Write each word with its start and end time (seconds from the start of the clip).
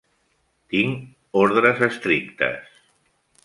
Tinc 0.75 1.03
ordres 1.43 1.85
estrictes. 1.91 2.77